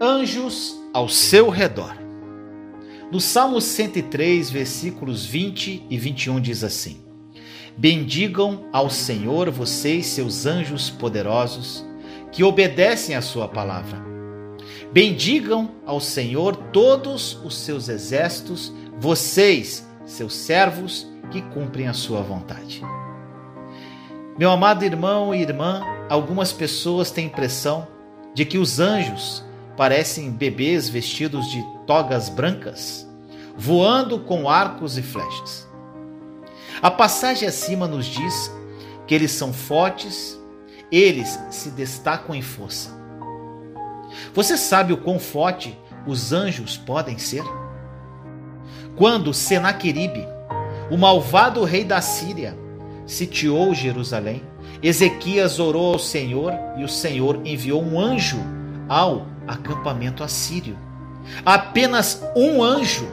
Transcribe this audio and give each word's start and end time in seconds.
Anjos 0.00 0.80
ao 0.94 1.08
seu 1.08 1.48
redor. 1.48 1.92
No 3.10 3.20
Salmo 3.20 3.60
103, 3.60 4.48
versículos 4.48 5.26
20 5.26 5.86
e 5.90 5.98
21 5.98 6.40
diz 6.40 6.62
assim: 6.62 7.00
Bendigam 7.76 8.64
ao 8.72 8.88
Senhor 8.88 9.50
vocês, 9.50 10.06
seus 10.06 10.46
anjos 10.46 10.88
poderosos, 10.88 11.84
que 12.30 12.44
obedecem 12.44 13.16
à 13.16 13.20
sua 13.20 13.48
palavra. 13.48 14.00
Bendigam 14.92 15.68
ao 15.84 15.98
Senhor 15.98 16.54
todos 16.72 17.36
os 17.44 17.58
seus 17.58 17.88
exércitos, 17.88 18.72
vocês, 19.00 19.84
seus 20.06 20.32
servos, 20.32 21.08
que 21.32 21.42
cumprem 21.42 21.88
a 21.88 21.92
sua 21.92 22.22
vontade. 22.22 22.82
Meu 24.38 24.52
amado 24.52 24.84
irmão 24.84 25.34
e 25.34 25.42
irmã, 25.42 25.82
algumas 26.08 26.52
pessoas 26.52 27.10
têm 27.10 27.26
impressão 27.26 27.88
de 28.32 28.44
que 28.44 28.58
os 28.58 28.78
anjos 28.78 29.47
parecem 29.78 30.32
bebês 30.32 30.88
vestidos 30.88 31.48
de 31.52 31.64
togas 31.86 32.28
brancas, 32.28 33.08
voando 33.56 34.18
com 34.18 34.50
arcos 34.50 34.98
e 34.98 35.02
flechas. 35.02 35.68
A 36.82 36.90
passagem 36.90 37.48
acima 37.48 37.86
nos 37.86 38.06
diz 38.06 38.52
que 39.06 39.14
eles 39.14 39.30
são 39.30 39.52
fortes, 39.52 40.36
eles 40.90 41.38
se 41.52 41.70
destacam 41.70 42.34
em 42.34 42.42
força. 42.42 42.90
Você 44.34 44.56
sabe 44.56 44.92
o 44.92 44.96
quão 44.96 45.20
forte 45.20 45.78
os 46.04 46.32
anjos 46.32 46.76
podem 46.76 47.16
ser? 47.16 47.44
Quando 48.96 49.32
Senaqueribe, 49.32 50.26
o 50.90 50.96
malvado 50.96 51.62
rei 51.62 51.84
da 51.84 52.00
Síria, 52.00 52.58
sitiou 53.06 53.72
Jerusalém, 53.74 54.42
Ezequias 54.82 55.60
orou 55.60 55.92
ao 55.92 56.00
Senhor 56.00 56.52
e 56.76 56.82
o 56.82 56.88
Senhor 56.88 57.40
enviou 57.44 57.80
um 57.80 58.00
anjo 58.00 58.38
ao 58.88 59.37
acampamento 59.48 60.22
assírio. 60.22 60.78
Apenas 61.44 62.22
um 62.36 62.62
anjo. 62.62 63.08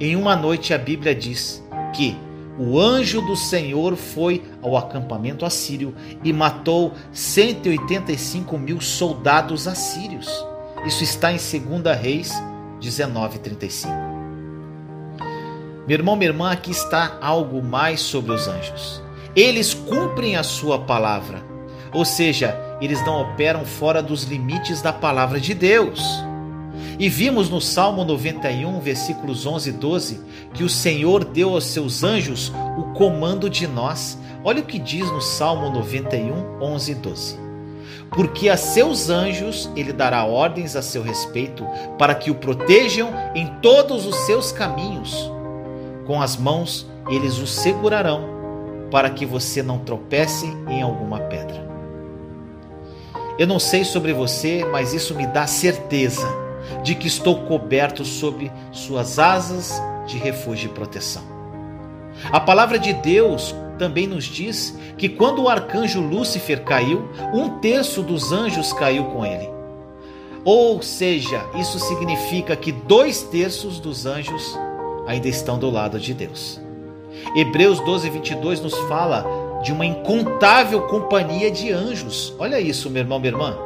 Em 0.00 0.16
uma 0.16 0.34
noite 0.34 0.74
a 0.74 0.78
Bíblia 0.78 1.14
diz 1.14 1.62
que 1.94 2.16
o 2.58 2.80
anjo 2.80 3.20
do 3.22 3.36
Senhor 3.36 3.96
foi 3.96 4.42
ao 4.62 4.76
acampamento 4.76 5.44
assírio 5.44 5.94
e 6.22 6.32
matou 6.32 6.92
185 7.12 8.56
mil 8.56 8.80
soldados 8.80 9.66
assírios. 9.66 10.28
Isso 10.86 11.02
está 11.02 11.32
em 11.32 11.36
2 11.36 11.98
Reis 12.00 12.32
19:35. 12.80 13.88
Meu 15.86 15.98
irmão, 15.98 16.16
minha 16.16 16.30
irmã, 16.30 16.50
aqui 16.50 16.70
está 16.70 17.18
algo 17.20 17.62
mais 17.62 18.00
sobre 18.00 18.32
os 18.32 18.48
anjos. 18.48 19.02
Eles 19.36 19.74
cumprem 19.74 20.36
a 20.36 20.42
sua 20.42 20.78
palavra, 20.78 21.42
ou 21.94 22.04
seja, 22.04 22.58
eles 22.80 23.04
não 23.06 23.22
operam 23.22 23.64
fora 23.64 24.02
dos 24.02 24.24
limites 24.24 24.82
da 24.82 24.92
palavra 24.92 25.40
de 25.40 25.54
Deus. 25.54 26.02
E 26.98 27.08
vimos 27.08 27.48
no 27.48 27.60
Salmo 27.60 28.04
91, 28.04 28.80
versículos 28.80 29.46
11 29.46 29.70
e 29.70 29.72
12, 29.72 30.20
que 30.52 30.64
o 30.64 30.68
Senhor 30.68 31.24
deu 31.24 31.54
aos 31.54 31.64
seus 31.64 32.02
anjos 32.02 32.52
o 32.76 32.92
comando 32.94 33.48
de 33.48 33.66
nós. 33.66 34.18
Olha 34.42 34.60
o 34.60 34.66
que 34.66 34.78
diz 34.78 35.10
no 35.10 35.20
Salmo 35.20 35.70
91, 35.70 36.60
11 36.60 36.92
e 36.92 36.94
12. 36.94 37.44
Porque 38.10 38.48
a 38.48 38.56
seus 38.56 39.08
anjos 39.08 39.70
ele 39.74 39.92
dará 39.92 40.24
ordens 40.24 40.76
a 40.76 40.82
seu 40.82 41.02
respeito, 41.02 41.66
para 41.98 42.14
que 42.14 42.30
o 42.30 42.34
protejam 42.34 43.10
em 43.34 43.46
todos 43.60 44.06
os 44.06 44.16
seus 44.26 44.52
caminhos. 44.52 45.30
Com 46.06 46.20
as 46.20 46.36
mãos 46.36 46.86
eles 47.08 47.38
o 47.38 47.46
segurarão, 47.46 48.22
para 48.90 49.10
que 49.10 49.26
você 49.26 49.62
não 49.62 49.78
tropece 49.78 50.46
em 50.68 50.82
alguma 50.82 51.18
pedra. 51.20 51.73
Eu 53.38 53.46
não 53.46 53.58
sei 53.58 53.84
sobre 53.84 54.12
você, 54.12 54.64
mas 54.70 54.94
isso 54.94 55.14
me 55.14 55.26
dá 55.26 55.46
certeza 55.46 56.26
de 56.82 56.94
que 56.94 57.08
estou 57.08 57.42
coberto 57.42 58.04
sob 58.04 58.50
suas 58.70 59.18
asas 59.18 59.82
de 60.06 60.18
refúgio 60.18 60.70
e 60.70 60.72
proteção. 60.72 61.22
A 62.30 62.38
palavra 62.38 62.78
de 62.78 62.92
Deus 62.92 63.54
também 63.78 64.06
nos 64.06 64.24
diz 64.24 64.78
que 64.96 65.08
quando 65.08 65.42
o 65.42 65.48
arcanjo 65.48 66.00
Lúcifer 66.00 66.62
caiu, 66.62 67.08
um 67.32 67.58
terço 67.58 68.02
dos 68.02 68.32
anjos 68.32 68.72
caiu 68.72 69.06
com 69.06 69.26
ele. 69.26 69.50
Ou 70.44 70.80
seja, 70.80 71.44
isso 71.56 71.78
significa 71.80 72.54
que 72.54 72.70
dois 72.70 73.22
terços 73.22 73.80
dos 73.80 74.06
anjos 74.06 74.56
ainda 75.06 75.26
estão 75.26 75.58
do 75.58 75.70
lado 75.70 75.98
de 75.98 76.14
Deus. 76.14 76.60
Hebreus 77.34 77.80
12, 77.80 78.10
22 78.10 78.60
nos 78.60 78.74
fala 78.88 79.24
de 79.64 79.72
uma 79.72 79.86
incontável 79.86 80.82
companhia 80.82 81.50
de 81.50 81.72
anjos. 81.72 82.34
Olha 82.38 82.60
isso, 82.60 82.90
meu 82.90 83.02
irmão, 83.02 83.18
minha 83.18 83.32
irmã. 83.32 83.56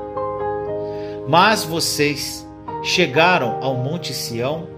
Mas 1.28 1.64
vocês 1.64 2.46
chegaram 2.84 3.58
ao 3.60 3.74
Monte 3.74 4.14
Sião, 4.14 4.68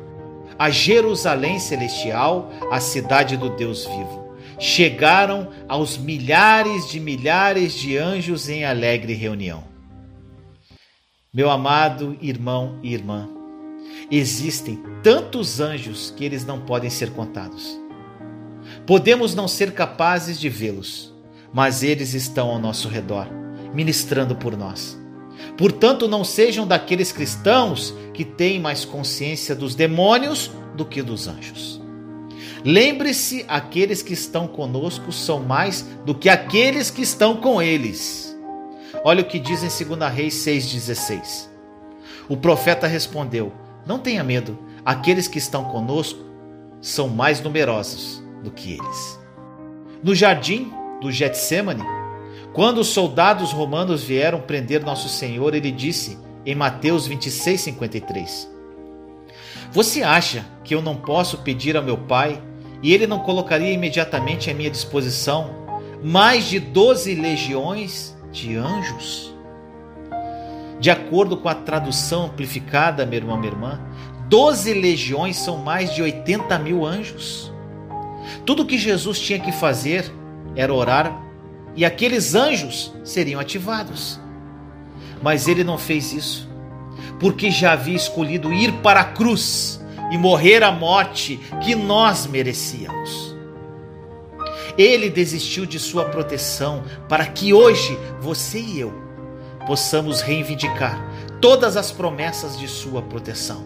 a 0.59 0.71
Jerusalém 0.71 1.59
celestial, 1.59 2.51
a 2.71 2.81
cidade 2.81 3.37
do 3.37 3.51
Deus 3.51 3.85
vivo. 3.85 4.35
Chegaram 4.59 5.49
aos 5.69 5.99
milhares 5.99 6.89
de 6.89 6.99
milhares 6.99 7.75
de 7.75 7.99
anjos 7.99 8.49
em 8.49 8.65
alegre 8.65 9.13
reunião. 9.13 9.65
Meu 11.33 11.51
amado 11.51 12.17
irmão 12.21 12.79
e 12.83 12.93
irmã, 12.95 13.29
existem 14.11 14.83
tantos 15.03 15.61
anjos 15.61 16.13
que 16.17 16.25
eles 16.25 16.47
não 16.47 16.61
podem 16.61 16.91
ser 16.91 17.11
contados. 17.13 17.79
Podemos 18.87 19.35
não 19.35 19.47
ser 19.47 19.73
capazes 19.73 20.39
de 20.39 20.49
vê-los, 20.49 21.10
mas 21.53 21.83
eles 21.83 22.15
estão 22.15 22.51
ao 22.51 22.59
nosso 22.59 22.89
redor, 22.89 23.27
ministrando 23.75 24.35
por 24.35 24.57
nós. 24.57 24.99
Portanto, 25.57 26.07
não 26.07 26.25
sejam 26.25 26.67
daqueles 26.67 27.13
cristãos 27.13 27.95
que 28.13 28.25
têm 28.25 28.61
mais 28.61 28.85
consciência 28.85 29.55
dos 29.55 29.75
demônios 29.75 30.51
do 30.75 30.85
que 30.85 31.03
dos 31.03 31.27
anjos. 31.27 31.81
Lembre-se, 32.65 33.45
aqueles 33.49 34.03
que 34.03 34.13
estão 34.13 34.47
conosco 34.47 35.11
são 35.13 35.41
mais 35.41 35.83
do 36.05 36.15
que 36.15 36.29
aqueles 36.29 36.91
que 36.91 37.03
estão 37.03 37.37
com 37.37 37.61
eles. 37.61 38.37
Olha 39.03 39.23
o 39.23 39.27
que 39.27 39.39
diz 39.39 39.63
em 39.63 39.85
2 39.85 40.13
Reis 40.13 40.35
6,16. 40.35 41.49
O 42.29 42.37
profeta 42.37 42.87
respondeu: 42.87 43.53
Não 43.87 43.99
tenha 43.99 44.23
medo, 44.23 44.59
aqueles 44.85 45.27
que 45.27 45.39
estão 45.39 45.65
conosco 45.65 46.21
são 46.83 47.09
mais 47.09 47.41
numerosos 47.41 48.23
do 48.43 48.51
que 48.51 48.75
eles. 48.75 49.19
No 50.03 50.15
jardim 50.15 50.71
do 51.01 51.11
Getsemane, 51.11 51.85
quando 52.53 52.79
os 52.79 52.89
soldados 52.89 53.53
romanos 53.53 54.03
vieram 54.03 54.41
prender 54.41 54.85
nosso 54.85 55.09
Senhor, 55.09 55.55
ele 55.55 55.71
disse 55.71 56.19
em 56.45 56.55
Mateus 56.55 57.07
26, 57.07 57.61
53: 57.61 58.51
Você 59.73 60.03
acha 60.03 60.45
que 60.65 60.75
eu 60.75 60.83
não 60.83 60.97
posso 60.97 61.39
pedir 61.39 61.77
ao 61.77 61.83
meu 61.83 61.97
Pai 61.97 62.43
e 62.83 62.93
ele 62.93 63.07
não 63.07 63.21
colocaria 63.21 63.73
imediatamente 63.73 64.51
à 64.51 64.55
minha 64.55 64.71
disposição 64.71 65.59
mais 66.03 66.45
de 66.45 66.59
12 66.59 67.15
legiões 67.15 68.17
de 68.33 68.57
anjos? 68.57 69.35
De 70.81 70.91
acordo 70.91 71.37
com 71.37 71.49
a 71.49 71.55
tradução 71.55 72.25
amplificada, 72.25 73.05
meu 73.05 73.19
irmão, 73.19 73.37
minha 73.37 73.53
irmã, 73.53 73.81
12 74.29 74.73
legiões 74.75 75.37
são 75.37 75.59
mais 75.59 75.95
de 75.95 76.03
80 76.03 76.59
mil 76.59 76.87
anjos. 76.87 77.53
Tudo 78.47 78.65
que 78.65 78.79
Jesus 78.79 79.21
tinha 79.21 79.39
que 79.39 79.53
fazer 79.53 80.11
era 80.55 80.73
orar 80.73 81.31
e 81.77 81.85
aqueles 81.85 82.35
anjos 82.35 82.93
seriam 83.05 83.41
ativados. 83.41 84.21
Mas 85.23 85.49
ele 85.49 85.63
não 85.63 85.79
fez 85.79 86.13
isso, 86.13 86.49
porque 87.19 87.51
já 87.51 87.73
havia 87.73 87.97
escolhido 87.97 88.53
ir 88.53 88.73
para 88.83 89.01
a 89.01 89.05
cruz 89.05 89.81
e 90.11 90.19
morrer 90.19 90.63
a 90.63 90.73
morte 90.73 91.39
que 91.63 91.75
nós 91.75 92.27
merecíamos. 92.27 93.37
Ele 94.77 95.11
desistiu 95.11 95.67
de 95.67 95.79
sua 95.79 96.07
proteção 96.07 96.83
para 97.09 97.27
que 97.27 97.53
hoje 97.53 97.99
você 98.21 98.61
e 98.61 98.81
eu 98.81 98.93
possamos 99.67 100.21
reivindicar 100.21 101.01
todas 101.41 101.77
as 101.77 101.93
promessas 101.93 102.59
de 102.59 102.67
sua 102.67 103.03
proteção. 103.03 103.63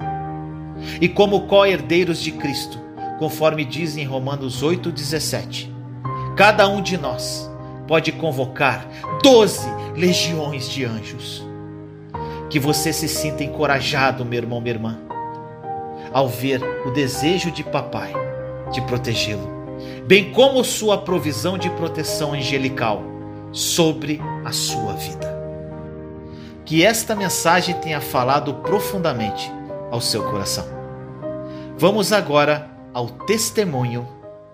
E 1.01 1.09
como 1.09 1.47
co-herdeiros 1.47 2.21
de 2.21 2.33
Cristo, 2.33 2.79
conforme 3.19 3.65
diz 3.65 3.97
em 3.97 4.05
Romanos 4.05 4.63
8,17, 4.63 5.74
Cada 6.37 6.67
um 6.69 6.83
de 6.83 6.99
nós 6.99 7.49
pode 7.87 8.11
convocar 8.11 8.87
doze 9.23 9.69
legiões 9.95 10.69
de 10.69 10.85
anjos. 10.85 11.47
Que 12.51 12.59
você 12.59 12.93
se 12.93 13.09
sinta 13.09 13.45
encorajado, 13.45 14.25
meu 14.25 14.39
irmão, 14.39 14.61
minha 14.61 14.75
irmã, 14.75 14.99
ao 16.13 16.29
ver 16.29 16.61
o 16.87 16.91
desejo 16.91 17.51
de 17.51 17.63
papai 17.63 18.13
de 18.73 18.81
protegê-lo, 18.83 19.49
bem 20.07 20.33
como 20.33 20.65
sua 20.65 20.99
provisão 20.99 21.57
de 21.57 21.71
proteção 21.71 22.33
angelical 22.33 23.03
sobre 23.53 24.21
a 24.45 24.51
sua 24.51 24.95
vida. 24.95 25.33
Que 26.65 26.85
esta 26.85 27.15
mensagem 27.15 27.75
tenha 27.77 28.01
falado 28.01 28.55
profundamente 28.55 29.53
ao 29.91 30.01
seu 30.01 30.25
coração. 30.31 30.67
Vamos 31.79 32.13
agora 32.13 32.71
ao 32.93 33.09
testemunho 33.09 34.09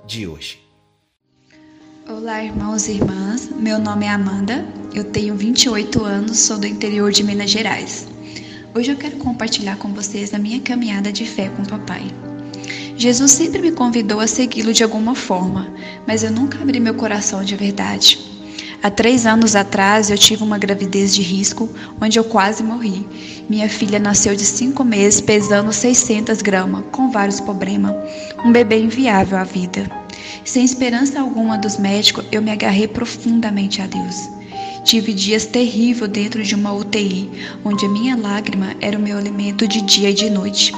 de 0.05 0.27
hoje. 0.27 0.70
Olá, 2.11 2.43
irmãos 2.43 2.89
e 2.89 2.95
irmãs. 2.95 3.49
Meu 3.57 3.79
nome 3.79 4.05
é 4.05 4.09
Amanda, 4.09 4.67
eu 4.93 5.05
tenho 5.05 5.37
28 5.37 6.05
anos, 6.05 6.41
sou 6.41 6.59
do 6.59 6.67
interior 6.67 7.13
de 7.13 7.23
Minas 7.23 7.53
Gerais. 7.53 8.09
Hoje 8.75 8.91
eu 8.91 8.97
quero 8.97 9.17
compartilhar 9.19 9.77
com 9.77 9.95
vocês 9.95 10.35
a 10.35 10.39
minha 10.39 10.59
caminhada 10.61 11.13
de 11.13 11.25
fé 11.25 11.49
com 11.51 11.63
o 11.63 11.69
papai. 11.69 12.03
Jesus 12.97 13.31
sempre 13.31 13.63
me 13.63 13.71
convidou 13.71 14.19
a 14.19 14.27
segui-lo 14.27 14.73
de 14.73 14.83
alguma 14.83 15.15
forma, 15.15 15.73
mas 16.05 16.25
eu 16.25 16.33
nunca 16.33 16.61
abri 16.61 16.81
meu 16.81 16.95
coração 16.95 17.45
de 17.45 17.55
verdade. 17.55 18.19
Há 18.83 18.91
três 18.91 19.25
anos 19.25 19.55
atrás 19.55 20.11
eu 20.11 20.19
tive 20.19 20.43
uma 20.43 20.59
gravidez 20.59 21.15
de 21.15 21.23
risco, 21.23 21.69
onde 22.01 22.19
eu 22.19 22.25
quase 22.25 22.65
morri. 22.65 23.07
Minha 23.49 23.69
filha 23.69 24.01
nasceu 24.01 24.35
de 24.35 24.45
cinco 24.45 24.83
meses, 24.83 25.21
pesando 25.21 25.73
600 25.73 26.43
gramas, 26.43 26.83
com 26.91 27.13
vários 27.13 27.41
problemas. 27.41 27.95
Um 28.45 28.51
bebê 28.51 28.81
inviável 28.81 29.39
à 29.39 29.45
vida. 29.45 30.01
Sem 30.45 30.65
esperança 30.65 31.21
alguma 31.21 31.57
dos 31.57 31.79
médicos, 31.79 32.25
eu 32.33 32.43
me 32.43 32.51
agarrei 32.51 32.89
profundamente 32.89 33.81
a 33.81 33.87
Deus. 33.87 34.29
Tive 34.85 35.13
dias 35.13 35.47
terríveis 35.47 36.11
dentro 36.11 36.43
de 36.43 36.55
uma 36.55 36.73
UTI, 36.73 37.31
onde 37.65 37.85
a 37.85 37.89
minha 37.89 38.17
lágrima 38.17 38.75
era 38.81 38.99
o 38.99 39.03
meu 39.03 39.19
alimento 39.19 39.69
de 39.69 39.81
dia 39.83 40.11
e 40.11 40.15
de 40.15 40.31
noite. 40.31 40.73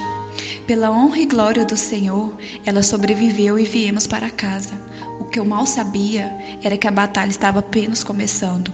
Pela 0.67 0.91
honra 0.91 1.19
e 1.19 1.25
glória 1.25 1.65
do 1.65 1.75
Senhor, 1.75 2.35
ela 2.65 2.83
sobreviveu 2.83 3.57
e 3.57 3.63
viemos 3.63 4.07
para 4.07 4.29
casa. 4.29 4.73
O 5.19 5.25
que 5.25 5.39
eu 5.39 5.45
mal 5.45 5.65
sabia 5.65 6.31
era 6.61 6.77
que 6.77 6.87
a 6.87 6.91
batalha 6.91 7.29
estava 7.29 7.59
apenas 7.59 8.03
começando. 8.03 8.71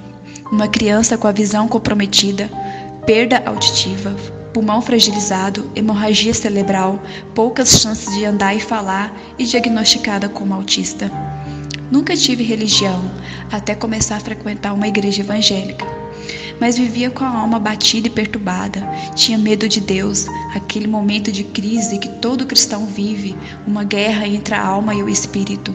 Uma 0.51 0.67
criança 0.67 1.17
com 1.17 1.27
a 1.27 1.31
visão 1.31 1.67
comprometida, 1.67 2.49
perda 3.05 3.41
auditiva, 3.45 4.15
pulmão 4.53 4.81
fragilizado, 4.81 5.69
hemorragia 5.75 6.33
cerebral, 6.33 7.01
poucas 7.33 7.81
chances 7.81 8.13
de 8.15 8.25
andar 8.25 8.55
e 8.55 8.59
falar 8.59 9.15
e 9.37 9.45
diagnosticada 9.45 10.27
como 10.29 10.53
autista. 10.53 11.11
Nunca 11.91 12.15
tive 12.15 12.43
religião, 12.43 13.01
até 13.51 13.75
começar 13.75 14.17
a 14.17 14.21
frequentar 14.21 14.73
uma 14.73 14.87
igreja 14.87 15.21
evangélica 15.21 15.99
mas 16.59 16.77
vivia 16.77 17.09
com 17.09 17.23
a 17.23 17.29
alma 17.29 17.59
batida 17.59 18.07
e 18.07 18.11
perturbada. 18.11 18.81
Tinha 19.15 19.37
medo 19.37 19.67
de 19.67 19.79
Deus, 19.79 20.25
aquele 20.53 20.87
momento 20.87 21.31
de 21.31 21.43
crise 21.43 21.97
que 21.97 22.09
todo 22.09 22.45
cristão 22.45 22.85
vive, 22.85 23.35
uma 23.65 23.83
guerra 23.83 24.27
entre 24.27 24.53
a 24.53 24.61
alma 24.61 24.93
e 24.93 25.01
o 25.01 25.09
espírito. 25.09 25.73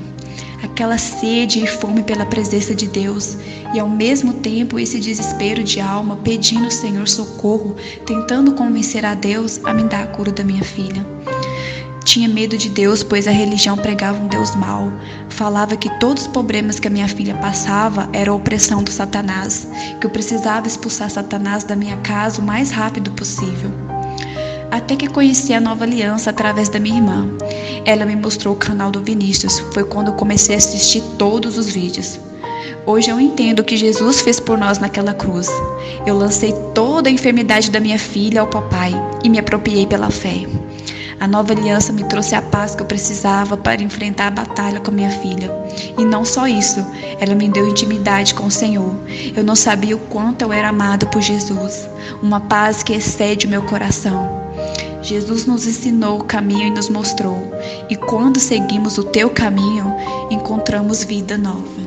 Aquela 0.75 0.99
sede 0.99 1.63
e 1.63 1.69
fome 1.69 2.03
pela 2.03 2.27
presença 2.27 2.75
de 2.75 2.89
Deus, 2.89 3.39
e 3.73 3.79
ao 3.79 3.89
mesmo 3.89 4.33
tempo 4.33 4.77
esse 4.77 4.99
desespero 4.99 5.63
de 5.63 5.81
alma 5.81 6.17
pedindo 6.17 6.65
ao 6.65 6.71
Senhor 6.73 7.07
socorro, 7.07 7.77
tentando 8.05 8.55
convencer 8.55 9.07
a 9.07 9.15
Deus 9.15 9.61
a 9.63 9.73
me 9.73 9.85
dar 9.85 10.03
a 10.03 10.07
cura 10.09 10.33
da 10.33 10.43
minha 10.43 10.65
filha. 10.65 11.07
Tinha 12.05 12.29
medo 12.29 12.59
de 12.59 12.69
Deus, 12.69 13.05
pois 13.05 13.29
a 13.29 13.31
religião 13.31 13.77
pregava 13.77 14.19
um 14.19 14.27
Deus 14.27 14.57
mau. 14.57 14.93
Falava 15.29 15.77
que 15.77 15.89
todos 16.01 16.25
os 16.25 16.29
problemas 16.29 16.81
que 16.81 16.89
a 16.89 16.91
minha 16.91 17.07
filha 17.07 17.37
passava 17.37 18.09
era 18.13 18.33
a 18.33 18.35
opressão 18.35 18.83
do 18.83 18.91
Satanás, 18.91 19.69
que 20.01 20.07
eu 20.09 20.11
precisava 20.11 20.67
expulsar 20.67 21.09
Satanás 21.09 21.63
da 21.63 21.77
minha 21.77 21.99
casa 21.99 22.43
o 22.43 22.45
mais 22.45 22.73
rápido 22.73 23.13
possível. 23.13 23.84
Até 24.75 24.97
que 24.97 25.07
conheci 25.07 25.55
a 25.55 25.61
nova 25.61 25.85
aliança 25.85 26.31
através 26.31 26.69
da 26.69 26.81
minha 26.81 26.97
irmã. 26.97 27.29
Ela 27.85 28.05
me 28.05 28.17
mostrou 28.17 28.55
o 28.55 28.59
canal 28.59 28.91
do 28.91 29.01
Vinícius. 29.01 29.61
Foi 29.73 29.85
quando 29.85 30.09
eu 30.09 30.15
comecei 30.15 30.57
a 30.57 30.59
assistir 30.59 31.01
todos 31.17 31.57
os 31.57 31.73
vídeos. 31.73 32.19
Hoje 32.85 33.09
eu 33.09 33.21
entendo 33.21 33.61
o 33.61 33.65
que 33.65 33.77
Jesus 33.77 34.21
fez 34.21 34.41
por 34.41 34.59
nós 34.59 34.81
naquela 34.81 35.15
cruz. 35.15 35.47
Eu 36.05 36.19
lancei 36.19 36.53
toda 36.75 37.09
a 37.09 37.13
enfermidade 37.13 37.71
da 37.71 37.79
minha 37.79 38.01
filha 38.01 38.41
ao 38.41 38.49
papai 38.49 38.93
e 39.23 39.29
me 39.29 39.39
apropriei 39.39 39.87
pela 39.87 40.11
fé. 40.11 40.45
A 41.21 41.29
nova 41.29 41.53
aliança 41.53 41.93
me 41.93 42.03
trouxe 42.03 42.35
a 42.35 42.43
paz 42.43 42.75
que 42.75 42.83
eu 42.83 42.87
precisava 42.87 43.57
para 43.57 43.81
enfrentar 43.81 44.27
a 44.27 44.33
batalha 44.33 44.81
com 44.81 44.91
minha 44.91 45.11
filha. 45.11 45.53
E 45.97 46.05
não 46.05 46.25
só 46.25 46.49
isso, 46.49 46.85
ela 47.21 47.37
me 47.37 47.49
deu 47.49 47.69
intimidade 47.69 48.35
com 48.35 48.47
o 48.47 48.51
Senhor. 48.51 48.93
Eu 49.37 49.45
não 49.45 49.55
sabia 49.55 49.95
o 49.95 50.01
quanto 50.01 50.43
eu 50.43 50.53
era 50.53 50.71
amado 50.71 51.07
por 51.07 51.23
Jesus. 51.23 51.89
Uma 52.21 52.41
paz 52.41 52.83
que 52.83 52.93
excede 52.93 53.47
o 53.47 53.51
meu 53.51 53.63
coração. 53.63 54.44
Jesus 55.05 55.45
nos 55.45 55.67
ensinou 55.67 56.19
o 56.21 56.25
caminho 56.25 56.69
e 56.69 56.71
nos 56.71 56.89
mostrou. 56.89 57.53
E 57.91 57.95
quando 57.95 58.41
seguimos 58.41 58.97
o 58.97 59.05
teu 59.05 59.29
caminho, 59.29 59.95
encontramos 60.31 61.05
vida 61.05 61.37
nova. 61.37 61.85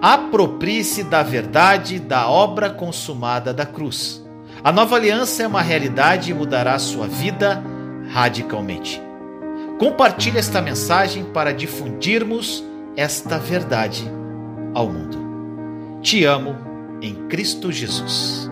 Aproprie-se 0.00 1.02
da 1.02 1.24
verdade 1.24 1.98
da 1.98 2.28
obra 2.28 2.70
consumada 2.70 3.52
da 3.52 3.66
cruz. 3.66 4.24
A 4.62 4.70
nova 4.70 4.94
aliança 4.94 5.42
é 5.42 5.46
uma 5.48 5.62
realidade 5.62 6.30
e 6.30 6.34
mudará 6.34 6.78
sua 6.78 7.08
vida 7.08 7.60
radicalmente. 8.10 9.02
Compartilhe 9.80 10.38
esta 10.38 10.62
mensagem 10.62 11.24
para 11.24 11.52
difundirmos 11.52 12.62
esta 12.96 13.36
verdade 13.36 14.08
ao 14.72 14.88
mundo. 14.88 15.18
Te 16.00 16.24
amo 16.24 16.56
em 17.00 17.14
Cristo 17.26 17.72
Jesus. 17.72 18.51